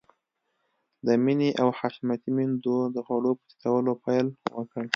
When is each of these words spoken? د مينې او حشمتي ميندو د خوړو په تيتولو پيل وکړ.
د 1.05 1.07
مينې 1.23 1.49
او 1.61 1.67
حشمتي 1.77 2.29
ميندو 2.35 2.77
د 2.95 2.97
خوړو 3.05 3.31
په 3.39 3.43
تيتولو 3.49 3.93
پيل 4.05 4.27
وکړ. 4.57 4.85